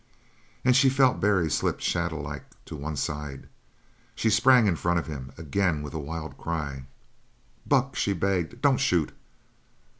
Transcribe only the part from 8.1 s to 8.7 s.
begged,